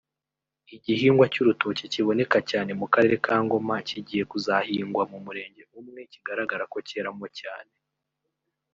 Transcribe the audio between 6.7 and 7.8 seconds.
ko cyeramo cyane